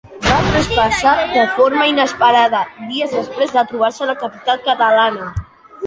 Va 0.27 0.35
traspassar 0.45 1.13
de 1.33 1.43
forma 1.59 1.85
inesperada 1.91 2.63
dies 2.89 3.15
després 3.21 3.57
de 3.59 3.69
trobar-se 3.73 4.05
a 4.07 4.13
la 4.15 4.21
capital 4.27 4.69
catalana. 4.71 5.35